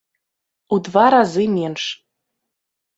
[0.77, 1.83] У два разы менш.